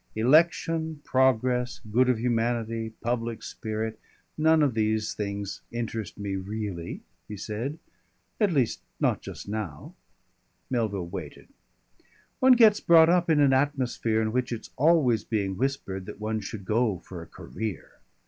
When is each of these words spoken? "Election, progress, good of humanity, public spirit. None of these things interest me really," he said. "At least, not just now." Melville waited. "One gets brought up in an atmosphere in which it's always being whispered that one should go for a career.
"Election, 0.15 0.99
progress, 1.03 1.79
good 1.91 2.09
of 2.09 2.19
humanity, 2.19 2.89
public 3.01 3.43
spirit. 3.43 3.99
None 4.35 4.63
of 4.63 4.73
these 4.73 5.13
things 5.13 5.61
interest 5.71 6.17
me 6.17 6.37
really," 6.37 7.03
he 7.27 7.37
said. 7.37 7.77
"At 8.39 8.51
least, 8.51 8.81
not 8.99 9.21
just 9.21 9.47
now." 9.47 9.93
Melville 10.71 11.05
waited. 11.07 11.49
"One 12.39 12.53
gets 12.53 12.79
brought 12.79 13.09
up 13.09 13.29
in 13.29 13.39
an 13.39 13.53
atmosphere 13.53 14.23
in 14.23 14.31
which 14.31 14.51
it's 14.51 14.71
always 14.75 15.23
being 15.23 15.55
whispered 15.55 16.07
that 16.07 16.19
one 16.19 16.39
should 16.39 16.65
go 16.65 16.97
for 16.97 17.21
a 17.21 17.27
career. 17.27 17.99